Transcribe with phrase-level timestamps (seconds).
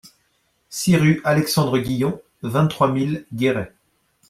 [0.67, 3.71] six rue Alexandre Guillon, vingt-trois mille Guéret